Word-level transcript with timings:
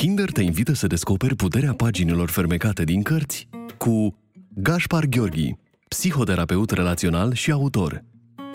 Kinder 0.00 0.30
te 0.30 0.42
invită 0.42 0.72
să 0.72 0.86
descoperi 0.86 1.36
puterea 1.36 1.74
paginilor 1.74 2.30
fermecate 2.30 2.84
din 2.84 3.02
cărți 3.02 3.48
cu 3.78 4.14
Gaspar 4.54 5.04
Gheorghi, 5.04 5.56
psihoterapeut 5.88 6.70
relațional 6.70 7.32
și 7.32 7.50
autor. 7.50 8.04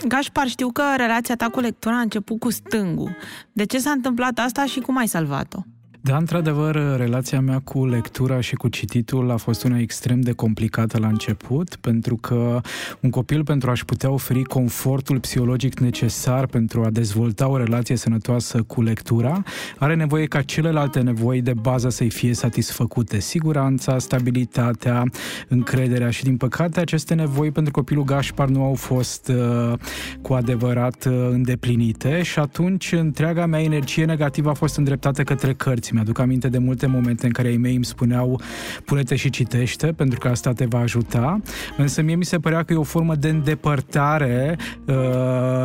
Gașpar, 0.08 0.48
știu 0.48 0.72
că 0.72 0.84
relația 0.98 1.36
ta 1.36 1.50
cu 1.50 1.60
lectura 1.60 1.98
a 1.98 2.02
început 2.02 2.40
cu 2.40 2.52
stângul. 2.52 3.16
De 3.54 3.66
ce 3.66 3.80
s-a 3.80 3.92
întâmplat 3.92 4.40
asta 4.40 4.66
și 4.66 4.80
cum 4.80 4.98
ai 4.98 5.08
salvat-o? 5.08 5.60
Da, 6.08 6.18
într-adevăr, 6.18 6.98
relația 6.98 7.42
mea 7.42 7.60
cu 7.60 7.86
lectura 7.86 8.40
și 8.40 8.56
cu 8.56 8.68
cititul 8.68 9.32
a 9.32 9.38
fost 9.38 9.64
una 9.64 9.80
extrem 9.80 10.22
de 10.22 10.32
complicată 10.32 11.00
la 11.00 11.08
început, 11.08 11.76
pentru 11.76 12.16
că 12.16 12.62
un 13.00 13.10
copil, 13.10 13.44
pentru 13.44 13.70
a-și 13.70 13.86
putea 13.86 14.10
oferi 14.10 14.44
confortul 14.44 15.20
psihologic 15.20 15.80
necesar 15.80 16.46
pentru 16.46 16.84
a 16.84 16.90
dezvolta 16.90 17.48
o 17.48 17.58
relație 17.58 17.96
sănătoasă 17.96 18.62
cu 18.62 18.82
lectura, 18.82 19.44
are 19.78 19.96
nevoie 19.96 20.26
ca 20.26 20.42
celelalte 20.42 21.00
nevoi 21.00 21.42
de 21.42 21.54
bază 21.54 21.90
să-i 21.90 22.10
fie 22.10 22.34
satisfăcute. 22.34 23.20
Siguranța, 23.20 24.00
stabilitatea, 24.00 25.04
încrederea 25.48 26.10
și, 26.10 26.24
din 26.24 26.38
păcate, 26.38 26.80
aceste 26.80 27.14
nevoi 27.14 27.52
pentru 27.52 27.72
copilul 27.72 28.04
Gașpar 28.04 28.48
nu 28.48 28.64
au 28.64 28.74
fost 28.74 29.28
uh, 29.28 29.74
cu 30.22 30.34
adevărat 30.34 31.06
uh, 31.06 31.14
îndeplinite 31.32 32.22
și 32.22 32.40
atunci 32.40 32.92
întreaga 32.92 33.46
mea 33.46 33.62
energie 33.62 34.06
negativă 34.06 34.50
a 34.50 34.54
fost 34.54 34.78
îndreptată 34.78 35.24
către 35.24 35.54
cărți 35.54 35.94
mi-aduc 35.96 36.20
aminte 36.20 36.48
de 36.48 36.58
multe 36.58 36.86
momente 36.86 37.26
în 37.26 37.32
care 37.32 37.50
ei 37.50 37.58
mei 37.58 37.76
îmi 37.76 37.86
spuneau 37.86 38.42
pune-te 38.86 39.16
și 39.16 39.30
citește, 39.30 39.88
pentru 39.88 40.20
că 40.20 40.28
asta 40.28 40.54
te 40.54 40.66
va 40.66 40.80
ajuta, 40.80 41.40
însă 41.78 42.02
mie 42.02 42.16
mi 42.16 42.26
se 42.26 42.38
părea 42.38 42.64
că 42.64 42.74
e 42.74 42.76
o 42.76 42.84
formă 42.84 43.16
de 43.16 43.30
îndepărtare 43.30 44.58
uh, 44.86 44.96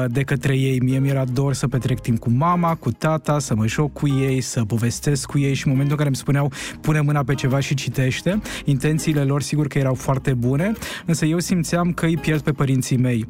de 0.08 0.22
către 0.22 0.56
ei. 0.56 0.80
Mie 0.80 0.98
mi-era 0.98 1.24
dor 1.24 1.54
să 1.54 1.68
petrec 1.68 2.00
timp 2.00 2.18
cu 2.18 2.30
mama, 2.30 2.74
cu 2.74 2.90
tata, 2.90 3.38
să 3.38 3.54
mă 3.54 3.66
joc 3.66 3.92
cu 3.92 4.08
ei, 4.08 4.40
să 4.40 4.64
povestesc 4.64 5.26
cu 5.26 5.38
ei 5.38 5.54
și 5.54 5.66
în 5.66 5.72
momentul 5.72 5.90
în 5.90 5.96
care 5.96 6.08
îmi 6.08 6.16
spuneau 6.16 6.52
pune 6.80 7.00
mâna 7.00 7.22
pe 7.24 7.34
ceva 7.34 7.60
și 7.60 7.74
citește, 7.74 8.40
intențiile 8.64 9.22
lor 9.22 9.42
sigur 9.42 9.66
că 9.66 9.78
erau 9.78 9.94
foarte 9.94 10.34
bune, 10.34 10.72
însă 11.06 11.24
eu 11.24 11.38
simțeam 11.38 11.92
că 11.92 12.06
îi 12.06 12.16
pierd 12.16 12.40
pe 12.40 12.52
părinții 12.52 12.96
mei. 12.96 13.26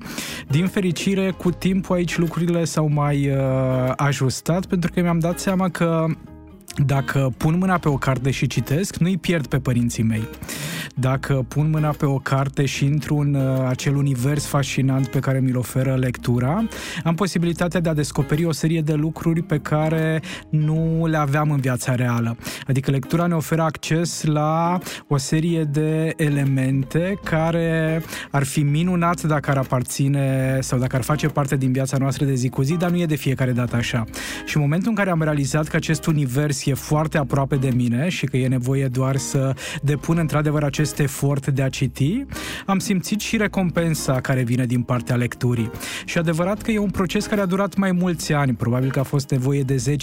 Din 0.48 0.66
fericire, 0.66 1.34
cu 1.36 1.50
timpul 1.50 1.96
aici 1.96 2.18
lucrurile 2.18 2.64
s-au 2.64 2.88
mai 2.88 3.30
uh, 3.30 3.92
ajustat 3.96 4.66
pentru 4.66 4.90
că 4.94 5.00
mi-am 5.00 5.18
dat 5.18 5.38
seama 5.38 5.68
că 5.68 6.06
dacă 6.76 7.32
pun 7.36 7.58
mâna 7.58 7.78
pe 7.78 7.88
o 7.88 7.96
carte 7.96 8.30
și 8.30 8.46
citesc, 8.46 8.96
nu-i 8.96 9.16
pierd 9.16 9.46
pe 9.46 9.58
părinții 9.58 10.02
mei. 10.02 10.28
Dacă 10.94 11.44
pun 11.48 11.70
mâna 11.70 11.88
pe 11.88 12.06
o 12.06 12.18
carte 12.18 12.64
și 12.64 12.84
intru 12.84 13.16
în 13.16 13.34
uh, 13.34 13.66
acel 13.68 13.96
univers 13.96 14.46
fascinant 14.46 15.06
pe 15.06 15.18
care 15.18 15.40
mi-l 15.40 15.56
oferă 15.56 15.94
lectura, 15.94 16.64
am 17.04 17.14
posibilitatea 17.14 17.80
de 17.80 17.88
a 17.88 17.94
descoperi 17.94 18.44
o 18.44 18.52
serie 18.52 18.80
de 18.80 18.92
lucruri 18.92 19.42
pe 19.42 19.58
care 19.58 20.22
nu 20.48 21.06
le 21.06 21.16
aveam 21.16 21.50
în 21.50 21.60
viața 21.60 21.94
reală. 21.94 22.36
Adică 22.66 22.90
lectura 22.90 23.26
ne 23.26 23.34
oferă 23.34 23.62
acces 23.62 24.24
la 24.24 24.78
o 25.08 25.16
serie 25.16 25.64
de 25.64 26.12
elemente 26.16 27.18
care 27.24 28.02
ar 28.30 28.44
fi 28.44 28.60
minunat 28.60 29.22
dacă 29.22 29.50
ar 29.50 29.56
aparține 29.56 30.58
sau 30.60 30.78
dacă 30.78 30.96
ar 30.96 31.02
face 31.02 31.26
parte 31.26 31.56
din 31.56 31.72
viața 31.72 31.96
noastră 31.96 32.24
de 32.24 32.34
zi 32.34 32.48
cu 32.48 32.62
zi, 32.62 32.76
dar 32.76 32.90
nu 32.90 32.98
e 32.98 33.06
de 33.06 33.14
fiecare 33.14 33.52
dată 33.52 33.76
așa. 33.76 34.04
Și 34.46 34.56
în 34.56 34.62
momentul 34.62 34.88
în 34.88 34.94
care 34.94 35.10
am 35.10 35.22
realizat 35.22 35.68
că 35.68 35.76
acest 35.76 36.06
univers 36.06 36.59
e 36.68 36.74
foarte 36.74 37.18
aproape 37.18 37.56
de 37.56 37.70
mine 37.74 38.08
și 38.08 38.26
că 38.26 38.36
e 38.36 38.48
nevoie 38.48 38.86
doar 38.86 39.16
să 39.16 39.54
depun 39.82 40.18
într-adevăr 40.18 40.62
acest 40.62 40.98
efort 40.98 41.46
de 41.46 41.62
a 41.62 41.68
citi, 41.68 42.24
am 42.66 42.78
simțit 42.78 43.20
și 43.20 43.36
recompensa 43.36 44.20
care 44.20 44.42
vine 44.42 44.66
din 44.66 44.82
partea 44.82 45.16
lecturii. 45.16 45.70
Și 46.04 46.18
adevărat 46.18 46.62
că 46.62 46.70
e 46.70 46.78
un 46.78 46.90
proces 46.90 47.26
care 47.26 47.40
a 47.40 47.46
durat 47.46 47.76
mai 47.76 47.92
mulți 47.92 48.32
ani, 48.32 48.54
probabil 48.54 48.90
că 48.90 48.98
a 48.98 49.02
fost 49.02 49.30
nevoie 49.30 49.62
de 49.62 49.96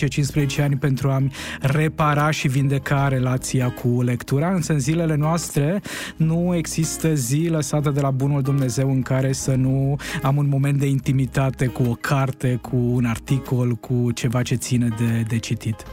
10-15 0.58 0.61
ani 0.61 0.75
pentru 0.75 1.09
a-mi 1.09 1.31
repara 1.61 2.31
și 2.31 2.47
vindeca 2.47 3.08
relația 3.08 3.69
cu 3.69 4.02
lectura, 4.02 4.53
însă 4.53 4.73
în 4.73 4.80
zilele 4.80 5.16
noastre 5.16 5.81
nu 6.16 6.55
există 6.55 7.13
zi 7.13 7.47
lăsată 7.50 7.89
de 7.89 8.01
la 8.01 8.12
bunul 8.12 8.41
Dumnezeu 8.41 8.91
în 8.91 9.01
care 9.01 9.31
să 9.31 9.56
nu 9.56 9.97
am 10.22 10.38
un 10.38 10.47
moment 10.47 10.79
de 10.79 10.88
intimitate 10.88 11.66
cu 11.66 11.84
o 11.84 11.94
carte, 11.94 12.59
cu 12.62 12.75
un 12.75 13.06
articol, 13.06 13.72
cu 13.72 14.12
ceva 14.12 14.41
ce 14.41 14.56
ține 14.56 14.88
de, 14.97 15.23
de 15.28 15.38
citit. 15.38 15.85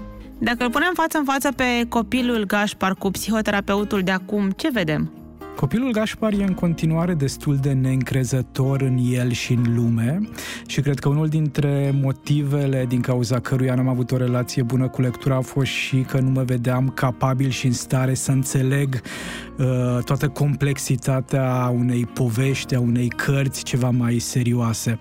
Dacă 0.45 0.65
îl 0.65 0.71
punem 0.71 0.93
față 0.95 1.19
în 1.19 1.25
față 1.25 1.53
pe 1.53 1.87
copilul 1.89 2.45
Gașpar 2.47 2.95
cu 2.95 3.11
psihoterapeutul 3.11 4.03
de 4.03 4.11
acum, 4.11 4.51
ce 4.51 4.71
vedem? 4.71 5.24
Copilul 5.57 5.91
Gașpar 5.91 6.33
e 6.33 6.45
în 6.45 6.55
continuare 6.55 7.15
destul 7.15 7.57
de 7.57 7.73
neîncrezător 7.73 8.81
în 8.81 8.99
el 9.11 9.31
și 9.33 9.53
în 9.53 9.75
lume 9.75 10.21
și 10.67 10.81
cred 10.81 10.99
că 10.99 11.09
unul 11.09 11.29
dintre 11.29 11.95
motivele 12.01 12.85
din 12.89 13.01
cauza 13.01 13.41
căruia 13.41 13.75
n-am 13.75 13.89
avut 13.89 14.11
o 14.11 14.17
relație 14.17 14.63
bună 14.63 14.89
cu 14.89 15.01
lectura 15.01 15.37
a 15.37 15.41
fost 15.41 15.71
și 15.71 15.97
că 15.97 16.21
nu 16.21 16.31
mă 16.31 16.43
vedeam 16.43 16.89
capabil 16.89 17.49
și 17.49 17.67
în 17.67 17.73
stare 17.73 18.15
să 18.15 18.31
înțeleg 18.31 19.01
uh, 19.59 19.99
toată 20.05 20.29
complexitatea 20.29 21.73
unei 21.75 22.07
povești, 22.07 22.75
a 22.75 22.81
unei 22.81 23.09
cărți 23.09 23.63
ceva 23.63 23.91
mai 23.91 24.19
serioase. 24.19 24.99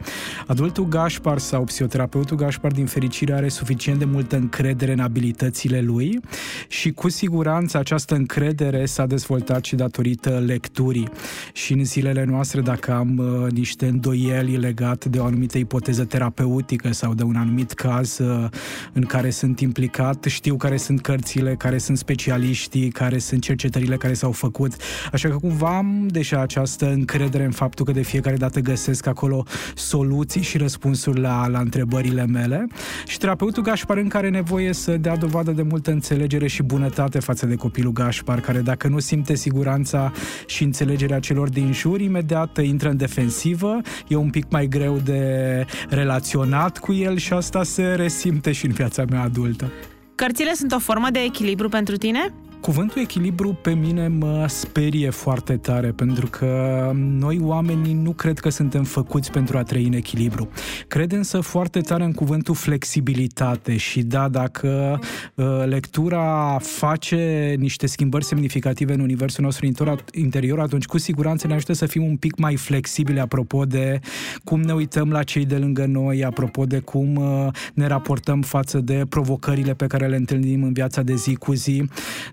Adultul 0.48 0.88
Gașpar 0.88 1.38
sau 1.38 1.64
psihoterapeutul 1.64 2.38
Gașpar 2.38 2.72
din 2.72 2.86
fericire 2.86 3.34
are 3.34 3.48
suficient 3.48 4.00
de 4.00 4.06
multă 4.06 4.36
încredere 4.36 4.92
în 4.92 5.00
abilitățile 5.00 5.82
lui 5.82 6.20
și 6.68 6.92
cu 6.92 7.10
siguranță 7.10 7.78
această 7.78 8.16
încredere 8.16 8.86
s-a 8.86 9.06
dezvoltat 9.06 9.64
și 9.64 9.76
datorită 9.76 10.43
lecturii. 10.46 11.10
Și 11.54 11.74
în 11.74 11.86
zilele 11.86 12.24
noastre, 12.24 12.62
dacă 12.62 12.94
am 12.94 13.18
uh, 13.18 13.52
niște 13.52 13.86
îndoieli 13.86 14.58
legate 14.58 15.10
de 15.10 15.20
o 15.20 15.26
anumită 15.26 15.58
ipoteză 15.58 16.04
terapeutică 16.06 16.94
sau 16.94 17.14
de 17.14 17.24
un 17.24 17.36
anumit 17.36 17.72
caz 17.72 18.18
uh, 18.18 18.50
în 18.94 19.02
care 19.02 19.30
sunt 19.30 19.60
implicat, 19.60 20.24
știu 20.24 20.56
care 20.56 20.78
sunt 20.78 21.02
cărțile, 21.02 21.56
care 21.56 21.78
sunt 21.78 21.98
specialiștii, 21.98 22.90
care 22.90 23.18
sunt 23.18 23.42
cercetările 23.42 23.98
care 23.98 24.14
s-au 24.14 24.32
făcut. 24.32 24.74
Așa 25.12 25.30
că 25.30 25.36
cumva 25.36 25.78
am 25.78 26.08
deja 26.12 26.42
această 26.42 26.92
încredere 26.92 27.44
în 27.44 27.52
faptul 27.52 27.86
că 27.86 27.92
de 27.92 28.02
fiecare 28.02 28.36
dată 28.36 28.60
găsesc 28.60 29.08
acolo 29.08 29.46
soluții 29.76 30.42
și 30.42 30.58
răspunsuri 30.58 31.20
la, 31.20 31.48
la 31.48 31.60
întrebările 31.60 32.26
mele. 32.26 32.68
Și 33.08 33.18
terapeutul 33.18 33.64
Gașpar 33.64 33.98
în 33.98 34.08
care 34.08 34.30
nevoie 34.30 34.74
să 34.74 34.98
dea 34.98 35.16
dovadă 35.16 35.52
de 35.52 35.62
multă 35.62 35.92
înțelegere 35.92 36.48
și 36.48 36.64
bunătate 36.64 37.20
față 37.20 37.46
de 37.46 37.56
copilul 37.56 37.92
Gașpar, 37.92 38.40
care 38.40 38.60
dacă 38.60 38.88
nu 38.88 39.00
simte 39.00 39.36
siguranța 39.36 40.12
și 40.46 40.64
înțelegerea 40.64 41.20
celor 41.20 41.50
din 41.50 41.74
jur, 41.74 42.02
imediat 42.02 42.64
intră 42.64 42.90
în 42.90 42.98
defensivă, 42.98 43.82
e 44.08 44.16
un 44.16 44.30
pic 44.30 44.46
mai 44.50 44.68
greu 44.68 44.98
de 44.98 45.66
relaționat 45.90 46.78
cu 46.78 46.94
el 46.94 47.18
și 47.18 47.34
asta 47.34 47.64
se 47.64 47.84
resimte 47.84 48.52
și 48.52 48.66
în 48.66 48.72
viața 48.72 49.04
mea 49.10 49.22
adultă. 49.22 49.72
Cărțile 50.16 50.54
sunt 50.54 50.72
o 50.72 50.80
formă 50.80 51.08
de 51.12 51.20
echilibru 51.20 51.70
pentru 51.70 51.98
tine? 51.98 52.34
Cuvântul 52.64 53.02
echilibru 53.02 53.54
pe 53.62 53.74
mine 53.74 54.08
mă 54.08 54.46
sperie 54.48 55.10
foarte 55.10 55.58
tare 55.58 55.92
pentru 55.92 56.28
că 56.28 56.92
noi 56.96 57.40
oamenii 57.42 57.94
nu 57.94 58.12
cred 58.12 58.40
că 58.40 58.50
suntem 58.50 58.84
făcuți 58.84 59.32
pentru 59.32 59.58
a 59.58 59.64
trăi 59.64 59.86
în 59.86 59.94
echilibru. 59.94 60.50
Cred 60.88 61.12
însă 61.12 61.40
foarte 61.40 61.80
tare 61.80 62.04
în 62.04 62.12
cuvântul 62.12 62.56
flexibilitate 62.56 63.78
și 63.78 64.02
da, 64.02 64.28
dacă 64.28 65.00
uh, 65.36 65.46
lectura 65.66 66.58
face 66.62 67.56
niște 67.60 67.88
schimbări 67.88 68.26
semnificative 68.26 68.94
în 68.94 69.00
universul 69.00 69.44
nostru 69.44 69.66
interior, 70.12 70.60
atunci 70.60 70.86
cu 70.86 70.98
siguranță 70.98 71.48
ne 71.48 71.54
ajută 71.54 71.74
să 71.74 71.86
fim 71.86 72.04
un 72.04 72.18
pic 72.18 72.38
mai 72.38 72.56
flexibili 72.56 73.20
apropo 73.20 73.66
de 73.66 74.00
cum 74.44 74.62
ne 74.62 74.74
uităm 74.74 75.12
la 75.12 75.24
cei 75.24 75.46
de 75.46 75.58
lângă 75.58 75.86
noi, 75.86 76.24
apropo 76.24 76.66
de 76.66 76.80
cum 76.80 77.16
uh, 77.16 77.48
ne 77.74 77.88
raportăm 77.88 78.42
față 78.42 78.80
de 78.80 79.06
provocările 79.10 79.74
pe 79.74 79.88
care 79.88 80.08
le 80.08 80.16
întâlnim 80.16 80.64
în 80.64 80.74
viața 80.74 81.02
de 81.02 81.16
zi 81.16 81.36
cu 81.36 81.54
zi. 81.54 81.84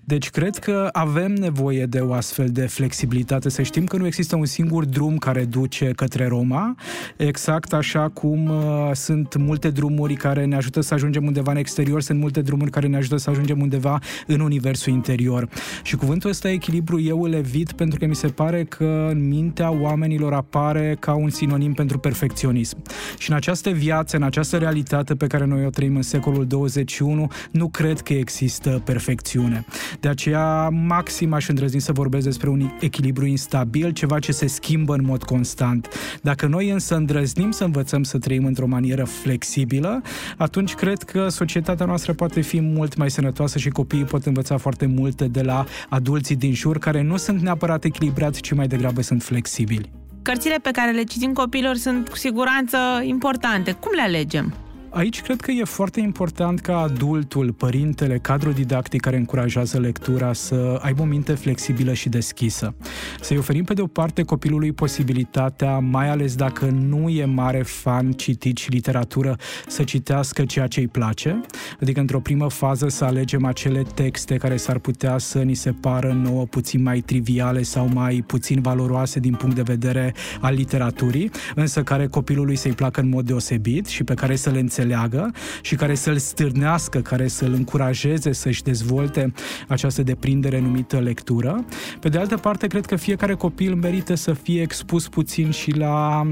De 0.03 0.19
deci 0.21 0.29
cred 0.29 0.57
că 0.57 0.89
avem 0.91 1.33
nevoie 1.33 1.85
de 1.85 1.99
o 1.99 2.13
astfel 2.13 2.47
de 2.49 2.65
flexibilitate, 2.67 3.49
să 3.49 3.61
știm 3.61 3.85
că 3.85 3.97
nu 3.97 4.05
există 4.05 4.35
un 4.35 4.45
singur 4.45 4.85
drum 4.85 5.17
care 5.17 5.45
duce 5.45 5.91
către 5.95 6.27
Roma, 6.27 6.75
exact 7.17 7.73
așa 7.73 8.09
cum 8.09 8.49
uh, 8.49 8.91
sunt 8.93 9.35
multe 9.35 9.69
drumuri 9.69 10.13
care 10.13 10.45
ne 10.45 10.55
ajută 10.55 10.81
să 10.81 10.93
ajungem 10.93 11.25
undeva 11.25 11.51
în 11.51 11.57
exterior, 11.57 12.01
sunt 12.01 12.19
multe 12.19 12.41
drumuri 12.41 12.71
care 12.71 12.87
ne 12.87 12.97
ajută 12.97 13.17
să 13.17 13.29
ajungem 13.29 13.61
undeva 13.61 13.99
în 14.27 14.39
universul 14.39 14.93
interior. 14.93 15.49
Și 15.83 15.95
cuvântul 15.95 16.29
ăsta 16.29 16.49
echilibru 16.49 16.99
eu 16.99 17.21
îl 17.21 17.33
evit 17.33 17.71
pentru 17.71 17.99
că 17.99 18.05
mi 18.05 18.15
se 18.15 18.27
pare 18.27 18.63
că 18.63 19.07
în 19.11 19.27
mintea 19.27 19.71
oamenilor 19.71 20.33
apare 20.33 20.97
ca 20.99 21.13
un 21.13 21.29
sinonim 21.29 21.73
pentru 21.73 21.99
perfecționism. 21.99 22.81
Și 23.17 23.29
în 23.29 23.35
această 23.35 23.69
viață, 23.69 24.15
în 24.15 24.23
această 24.23 24.57
realitate 24.57 25.15
pe 25.15 25.27
care 25.27 25.45
noi 25.45 25.65
o 25.65 25.69
trăim 25.69 25.95
în 25.95 26.01
secolul 26.01 26.45
21, 26.47 27.27
nu 27.51 27.67
cred 27.67 27.99
că 27.99 28.13
există 28.13 28.81
perfecțiune. 28.85 29.65
De 29.99 30.09
aceea, 30.11 30.69
maxim 30.69 31.33
aș 31.33 31.47
îndrăzni 31.47 31.81
să 31.81 31.91
vorbesc 31.91 32.25
despre 32.25 32.49
un 32.49 32.71
echilibru 32.79 33.25
instabil, 33.25 33.91
ceva 33.91 34.19
ce 34.19 34.31
se 34.31 34.47
schimbă 34.47 34.93
în 34.93 35.05
mod 35.05 35.23
constant. 35.23 35.87
Dacă 36.21 36.47
noi 36.47 36.69
însă 36.69 36.95
îndrăznim 36.95 37.51
să 37.51 37.63
învățăm 37.63 38.03
să 38.03 38.17
trăim 38.17 38.45
într-o 38.45 38.67
manieră 38.67 39.03
flexibilă, 39.03 40.01
atunci 40.37 40.73
cred 40.73 41.03
că 41.03 41.27
societatea 41.29 41.85
noastră 41.85 42.13
poate 42.13 42.41
fi 42.41 42.59
mult 42.61 42.95
mai 42.95 43.11
sănătoasă 43.11 43.57
și 43.57 43.69
copiii 43.69 44.03
pot 44.03 44.25
învăța 44.25 44.57
foarte 44.57 44.85
multe 44.85 45.27
de 45.27 45.41
la 45.41 45.65
adulții 45.89 46.35
din 46.35 46.53
jur, 46.53 46.77
care 46.77 47.01
nu 47.01 47.17
sunt 47.17 47.41
neapărat 47.41 47.83
echilibrați, 47.83 48.41
ci 48.41 48.53
mai 48.53 48.67
degrabă 48.67 49.01
sunt 49.01 49.23
flexibili. 49.23 49.91
Cărțile 50.21 50.55
pe 50.61 50.71
care 50.71 50.91
le 50.91 51.03
citim 51.03 51.33
copiilor 51.33 51.75
sunt 51.75 52.09
cu 52.09 52.17
siguranță 52.17 52.77
importante. 53.03 53.71
Cum 53.71 53.91
le 53.95 54.01
alegem? 54.01 54.53
Aici 54.93 55.21
cred 55.21 55.41
că 55.41 55.51
e 55.51 55.63
foarte 55.63 55.99
important 55.99 56.59
ca 56.59 56.77
adultul, 56.77 57.53
părintele, 57.53 58.17
cadrul 58.17 58.53
didactic 58.53 59.01
care 59.01 59.17
încurajează 59.17 59.79
lectura 59.79 60.33
să 60.33 60.79
aibă 60.81 61.01
o 61.01 61.05
minte 61.05 61.33
flexibilă 61.33 61.93
și 61.93 62.09
deschisă. 62.09 62.73
Să-i 63.21 63.37
oferim 63.37 63.63
pe 63.63 63.73
de 63.73 63.81
o 63.81 63.87
parte 63.87 64.23
copilului 64.23 64.71
posibilitatea, 64.71 65.79
mai 65.79 66.09
ales 66.09 66.35
dacă 66.35 66.65
nu 66.65 67.09
e 67.09 67.25
mare 67.25 67.61
fan 67.63 68.11
citit 68.11 68.57
și 68.57 68.69
literatură, 68.69 69.37
să 69.67 69.83
citească 69.83 70.45
ceea 70.45 70.67
ce 70.67 70.79
îi 70.79 70.87
place, 70.87 71.41
adică 71.81 71.99
într-o 71.99 72.19
primă 72.19 72.49
fază 72.49 72.87
să 72.87 73.05
alegem 73.05 73.45
acele 73.45 73.81
texte 73.93 74.35
care 74.35 74.57
s-ar 74.57 74.77
putea 74.77 75.17
să 75.17 75.39
ni 75.39 75.53
se 75.53 75.71
pară 75.71 76.19
nouă 76.23 76.45
puțin 76.45 76.81
mai 76.81 76.99
triviale 76.99 77.61
sau 77.61 77.89
mai 77.93 78.23
puțin 78.27 78.61
valoroase 78.61 79.19
din 79.19 79.33
punct 79.33 79.55
de 79.55 79.61
vedere 79.61 80.13
al 80.41 80.53
literaturii, 80.53 81.31
însă 81.55 81.83
care 81.83 82.07
copilului 82.07 82.55
să-i 82.55 82.73
placă 82.73 83.01
în 83.01 83.09
mod 83.09 83.25
deosebit 83.25 83.85
și 83.85 84.03
pe 84.03 84.13
care 84.13 84.35
să 84.35 84.49
le 84.49 84.59
înțeleagă 84.59 84.79
și 85.61 85.75
care 85.75 85.95
să-l 85.95 86.17
stârnească, 86.17 86.99
care 86.99 87.27
să-l 87.27 87.53
încurajeze 87.53 88.31
să-și 88.31 88.63
dezvolte 88.63 89.33
această 89.67 90.03
deprindere 90.03 90.59
numită 90.59 90.99
lectură. 90.99 91.65
Pe 91.99 92.09
de 92.09 92.17
altă 92.17 92.37
parte, 92.37 92.67
cred 92.67 92.85
că 92.85 92.95
fiecare 92.95 93.33
copil 93.33 93.75
merită 93.75 94.15
să 94.15 94.33
fie 94.33 94.61
expus 94.61 95.07
puțin 95.07 95.51
și 95.51 95.77
la 95.77 96.25